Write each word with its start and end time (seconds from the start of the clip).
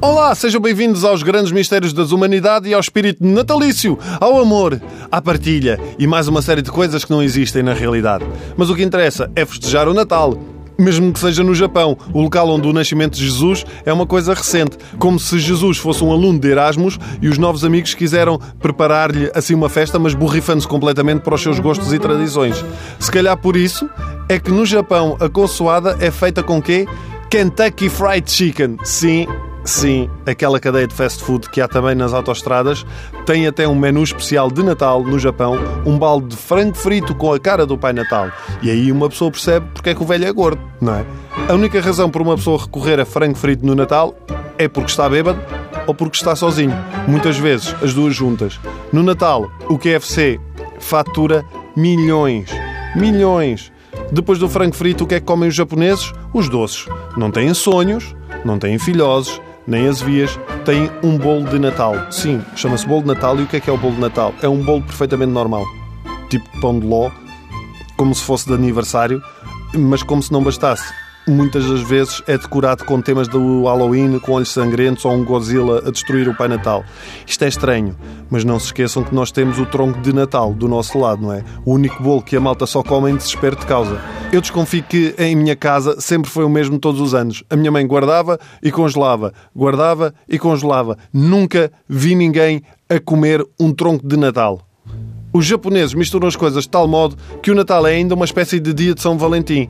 Olá, 0.00 0.32
sejam 0.34 0.60
bem-vindos 0.60 1.04
aos 1.04 1.24
grandes 1.24 1.50
mistérios 1.50 1.92
das 1.92 2.12
humanidade 2.12 2.68
e 2.68 2.74
ao 2.74 2.80
espírito 2.80 3.26
natalício, 3.26 3.98
ao 4.20 4.40
amor, 4.40 4.80
à 5.10 5.20
partilha 5.20 5.80
e 5.98 6.06
mais 6.06 6.28
uma 6.28 6.42
série 6.42 6.62
de 6.62 6.70
coisas 6.70 7.04
que 7.04 7.10
não 7.10 7.20
existem 7.20 7.64
na 7.64 7.74
realidade. 7.74 8.24
Mas 8.56 8.70
o 8.70 8.76
que 8.76 8.84
interessa 8.84 9.30
é 9.34 9.44
festejar 9.44 9.88
o 9.88 9.94
Natal. 9.94 10.38
Mesmo 10.80 11.12
que 11.12 11.18
seja 11.18 11.42
no 11.42 11.56
Japão, 11.56 11.98
o 12.14 12.22
local 12.22 12.48
onde 12.50 12.68
o 12.68 12.72
nascimento 12.72 13.16
de 13.16 13.24
Jesus 13.24 13.66
é 13.84 13.92
uma 13.92 14.06
coisa 14.06 14.32
recente, 14.32 14.78
como 14.96 15.18
se 15.18 15.40
Jesus 15.40 15.76
fosse 15.76 16.04
um 16.04 16.12
aluno 16.12 16.38
de 16.38 16.48
Erasmus 16.48 17.00
e 17.20 17.28
os 17.28 17.36
novos 17.36 17.64
amigos 17.64 17.94
quiseram 17.94 18.38
preparar-lhe 18.60 19.28
assim 19.34 19.54
uma 19.54 19.68
festa, 19.68 19.98
mas 19.98 20.14
borrifando-se 20.14 20.68
completamente 20.68 21.22
para 21.22 21.34
os 21.34 21.42
seus 21.42 21.58
gostos 21.58 21.92
e 21.92 21.98
tradições. 21.98 22.64
Se 23.00 23.10
calhar 23.10 23.36
por 23.36 23.56
isso 23.56 23.90
é 24.28 24.38
que 24.38 24.50
no 24.50 24.66
Japão 24.66 25.16
a 25.20 25.28
consoada 25.28 25.96
é 26.00 26.10
feita 26.10 26.42
com 26.42 26.60
quê? 26.60 26.86
Kentucky 27.30 27.88
Fried 27.88 28.30
Chicken. 28.30 28.76
Sim, 28.84 29.26
Sim, 29.64 30.08
aquela 30.24 30.58
cadeia 30.58 30.86
de 30.86 30.94
fast 30.94 31.22
food 31.22 31.50
que 31.50 31.60
há 31.60 31.68
também 31.68 31.94
nas 31.94 32.14
autoestradas 32.14 32.86
tem 33.26 33.46
até 33.46 33.68
um 33.68 33.74
menu 33.74 34.02
especial 34.02 34.50
de 34.50 34.62
Natal 34.62 35.02
no 35.02 35.18
Japão, 35.18 35.58
um 35.84 35.98
balde 35.98 36.28
de 36.28 36.36
frango 36.36 36.74
frito 36.74 37.14
com 37.14 37.34
a 37.34 37.38
cara 37.38 37.66
do 37.66 37.76
Pai 37.76 37.92
Natal. 37.92 38.30
E 38.62 38.70
aí 38.70 38.90
uma 38.90 39.10
pessoa 39.10 39.30
percebe 39.30 39.66
porque 39.74 39.90
é 39.90 39.94
que 39.94 40.02
o 40.02 40.06
velho 40.06 40.24
é 40.24 40.32
gordo, 40.32 40.58
não 40.80 40.94
é? 40.94 41.04
A 41.50 41.52
única 41.52 41.82
razão 41.82 42.08
por 42.08 42.22
uma 42.22 42.36
pessoa 42.36 42.62
recorrer 42.62 42.98
a 42.98 43.04
frango 43.04 43.36
frito 43.36 43.66
no 43.66 43.74
Natal 43.74 44.16
é 44.56 44.66
porque 44.68 44.90
está 44.90 45.06
bêbado 45.06 45.38
ou 45.86 45.94
porque 45.94 46.16
está 46.16 46.34
sozinho. 46.34 46.74
Muitas 47.06 47.36
vezes 47.36 47.74
as 47.82 47.92
duas 47.92 48.14
juntas. 48.14 48.58
No 48.90 49.02
Natal, 49.02 49.50
o 49.68 49.76
KFC 49.76 50.40
fatura 50.80 51.44
milhões. 51.76 52.48
Milhões. 52.96 53.70
Depois 54.12 54.38
do 54.38 54.48
frango 54.48 54.74
frito, 54.74 55.04
o 55.04 55.06
que 55.06 55.16
é 55.16 55.20
que 55.20 55.26
comem 55.26 55.48
os 55.48 55.54
japoneses? 55.54 56.12
Os 56.32 56.48
doces. 56.48 56.86
Não 57.16 57.30
têm 57.30 57.52
sonhos, 57.54 58.14
não 58.44 58.58
têm 58.58 58.78
filhosos, 58.78 59.40
nem 59.66 59.86
as 59.86 60.00
vias, 60.00 60.38
têm 60.64 60.90
um 61.02 61.18
bolo 61.18 61.44
de 61.44 61.58
Natal. 61.58 61.94
Sim, 62.10 62.42
chama-se 62.56 62.86
bolo 62.86 63.02
de 63.02 63.08
Natal. 63.08 63.38
E 63.38 63.42
o 63.42 63.46
que 63.46 63.56
é 63.56 63.60
que 63.60 63.68
é 63.68 63.72
o 63.72 63.78
bolo 63.78 63.94
de 63.94 64.00
Natal? 64.00 64.34
É 64.42 64.48
um 64.48 64.62
bolo 64.62 64.82
perfeitamente 64.82 65.32
normal. 65.32 65.64
Tipo 66.30 66.60
pão 66.60 66.78
de 66.78 66.86
ló, 66.86 67.10
como 67.96 68.14
se 68.14 68.22
fosse 68.22 68.46
de 68.46 68.54
aniversário, 68.54 69.22
mas 69.74 70.02
como 70.02 70.22
se 70.22 70.32
não 70.32 70.42
bastasse 70.42 70.92
muitas 71.28 71.66
das 71.66 71.80
vezes 71.80 72.22
é 72.26 72.36
decorado 72.36 72.84
com 72.84 73.00
temas 73.00 73.28
do 73.28 73.64
Halloween, 73.64 74.18
com 74.18 74.32
olhos 74.32 74.48
sangrentos 74.48 75.04
ou 75.04 75.12
um 75.12 75.24
Godzilla 75.24 75.82
a 75.86 75.90
destruir 75.90 76.28
o 76.28 76.34
Pai 76.34 76.48
Natal. 76.48 76.84
Isto 77.26 77.44
é 77.44 77.48
estranho, 77.48 77.96
mas 78.30 78.44
não 78.44 78.58
se 78.58 78.66
esqueçam 78.66 79.04
que 79.04 79.14
nós 79.14 79.30
temos 79.30 79.58
o 79.58 79.66
tronco 79.66 80.00
de 80.00 80.12
Natal 80.12 80.52
do 80.54 80.66
nosso 80.66 80.98
lado, 80.98 81.22
não 81.22 81.32
é? 81.32 81.44
O 81.64 81.74
único 81.74 82.02
bolo 82.02 82.22
que 82.22 82.36
a 82.36 82.40
malta 82.40 82.66
só 82.66 82.82
come 82.82 83.10
em 83.10 83.16
desespero 83.16 83.56
de 83.56 83.66
causa. 83.66 84.00
Eu 84.32 84.40
desconfio 84.40 84.82
que 84.82 85.14
em 85.18 85.36
minha 85.36 85.54
casa 85.54 86.00
sempre 86.00 86.30
foi 86.30 86.44
o 86.44 86.48
mesmo 86.48 86.78
todos 86.78 87.00
os 87.00 87.14
anos. 87.14 87.44
A 87.48 87.56
minha 87.56 87.70
mãe 87.70 87.86
guardava 87.86 88.38
e 88.62 88.70
congelava, 88.70 89.32
guardava 89.54 90.14
e 90.28 90.38
congelava. 90.38 90.96
Nunca 91.12 91.70
vi 91.88 92.14
ninguém 92.14 92.62
a 92.88 92.98
comer 92.98 93.44
um 93.60 93.72
tronco 93.72 94.06
de 94.06 94.16
Natal. 94.16 94.60
Os 95.32 95.44
japoneses 95.44 95.94
misturam 95.94 96.26
as 96.26 96.36
coisas 96.36 96.64
de 96.64 96.70
tal 96.70 96.88
modo 96.88 97.16
que 97.42 97.50
o 97.50 97.54
Natal 97.54 97.86
é 97.86 97.92
ainda 97.92 98.14
uma 98.14 98.24
espécie 98.24 98.58
de 98.58 98.72
dia 98.72 98.94
de 98.94 99.02
São 99.02 99.18
Valentim. 99.18 99.68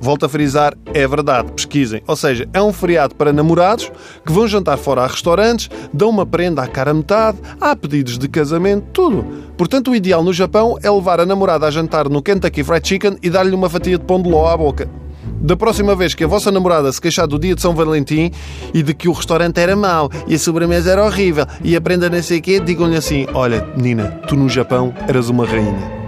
Volto 0.00 0.24
a 0.24 0.28
frisar, 0.28 0.74
é 0.94 1.06
verdade, 1.06 1.52
pesquisem. 1.52 2.02
Ou 2.06 2.16
seja, 2.16 2.48
é 2.54 2.62
um 2.62 2.72
feriado 2.72 3.14
para 3.14 3.32
namorados 3.32 3.92
que 4.24 4.32
vão 4.32 4.48
jantar 4.48 4.78
fora 4.78 5.02
a 5.02 5.06
restaurantes, 5.06 5.68
dão 5.92 6.08
uma 6.08 6.24
prenda 6.24 6.62
à 6.62 6.66
cara 6.66 6.94
metade, 6.94 7.38
há 7.60 7.76
pedidos 7.76 8.16
de 8.16 8.26
casamento, 8.26 8.86
tudo. 8.92 9.24
Portanto, 9.58 9.90
o 9.90 9.94
ideal 9.94 10.24
no 10.24 10.32
Japão 10.32 10.78
é 10.82 10.90
levar 10.90 11.20
a 11.20 11.26
namorada 11.26 11.66
a 11.66 11.70
jantar 11.70 12.08
no 12.08 12.22
Kentucky 12.22 12.64
Fried 12.64 12.88
Chicken 12.88 13.18
e 13.22 13.28
dar-lhe 13.28 13.54
uma 13.54 13.68
fatia 13.68 13.98
de 13.98 14.04
pão 14.04 14.22
de 14.22 14.30
ló 14.30 14.48
à 14.48 14.56
boca. 14.56 14.88
Da 15.40 15.56
próxima 15.56 15.94
vez 15.94 16.14
que 16.14 16.24
a 16.24 16.26
vossa 16.26 16.50
namorada 16.50 16.90
se 16.92 17.00
queixar 17.00 17.26
do 17.26 17.38
dia 17.38 17.54
de 17.54 17.60
São 17.60 17.74
Valentim 17.74 18.30
e 18.74 18.82
de 18.82 18.94
que 18.94 19.08
o 19.08 19.12
restaurante 19.12 19.58
era 19.58 19.76
mau 19.76 20.10
e 20.26 20.34
a 20.34 20.38
sobremesa 20.38 20.92
era 20.92 21.04
horrível 21.04 21.46
e 21.62 21.76
a 21.76 21.80
prenda 21.80 22.10
não 22.10 22.22
sei 22.22 22.38
o 22.38 22.42
quê, 22.42 22.60
digam-lhe 22.60 22.96
assim: 22.96 23.26
Olha, 23.32 23.66
menina, 23.76 24.20
tu 24.26 24.36
no 24.36 24.48
Japão 24.48 24.94
eras 25.08 25.28
uma 25.28 25.46
rainha. 25.46 25.99